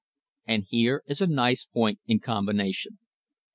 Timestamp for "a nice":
1.21-1.65